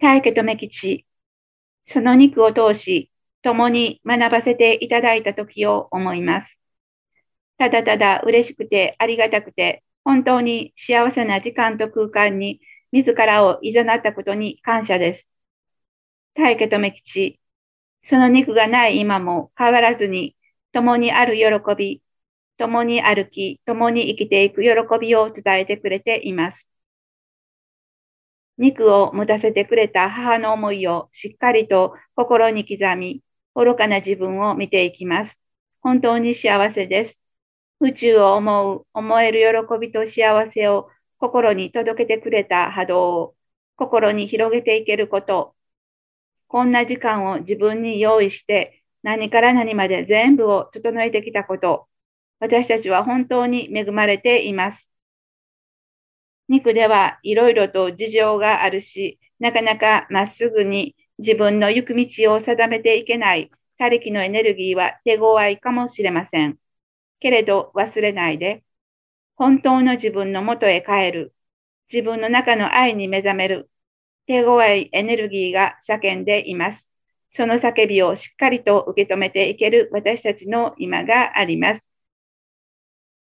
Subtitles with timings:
[0.00, 1.06] 大家とめ吉、
[1.86, 3.10] その肉を通し、
[3.42, 6.58] 共に学ばせていただいた時を思います。
[7.58, 15.28] ただただ嬉しくてありがたくて、本当に幸せな時間と空間に自らを誘ったことに感謝です。
[16.32, 17.38] 大家とめ吉、
[18.04, 20.34] その肉がない今も変わらずに、
[20.72, 22.00] 共にある喜び、
[22.56, 26.69] 共に歩き、共に生きていく喜びを伝えてくれています。
[28.60, 33.22] 肉を持たせてくれた母の思いをしっかりと心に刻み、
[33.54, 35.42] 愚かな自分を見ていきます。
[35.80, 37.18] 本当に幸せです。
[37.80, 43.34] 宇宙を思う、思える喜びと幸せを心に届けてくれた波動を
[43.76, 45.54] 心に広げていけること。
[46.46, 51.88] こんな時間を自分に用意して何から何まで全部を整えてきたこと。
[52.40, 54.89] 私たちは本当に恵まれています。
[56.50, 66.58] 肉ではいろいろと事情があるし、なかなかまっすぐに自分の行く道を定めていけない他力のエネルギーは手強いかもしれません。
[67.20, 68.64] けれど忘れないで、
[69.36, 71.32] 本当の自分の元へ帰る、
[71.92, 73.70] 自分の中の愛に目覚める、
[74.26, 76.88] 手強いエネルギーが叫んでいます。
[77.32, 81.89] その叫びをしっかりと受け止めていける私たちの今があります。